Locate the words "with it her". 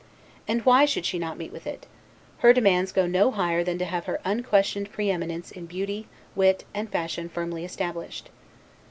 1.51-2.53